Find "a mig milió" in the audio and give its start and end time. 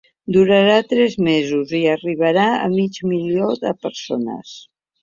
2.57-3.55